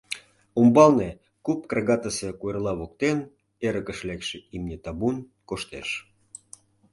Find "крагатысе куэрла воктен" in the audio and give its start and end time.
1.69-3.17